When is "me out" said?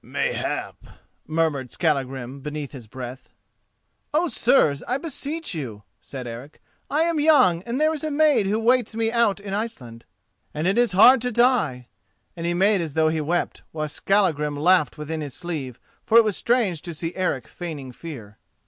8.95-9.39